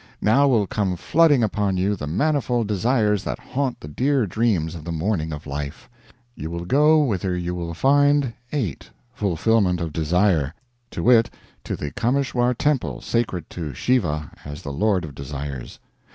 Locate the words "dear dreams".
3.87-4.73